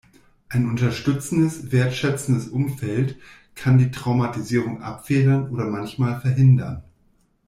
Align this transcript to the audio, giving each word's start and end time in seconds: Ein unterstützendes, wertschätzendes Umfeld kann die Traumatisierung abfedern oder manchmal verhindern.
Ein 0.49 0.67
unterstützendes, 0.67 1.71
wertschätzendes 1.71 2.47
Umfeld 2.47 3.17
kann 3.53 3.77
die 3.77 3.91
Traumatisierung 3.91 4.81
abfedern 4.81 5.51
oder 5.51 5.67
manchmal 5.67 6.19
verhindern. 6.19 6.81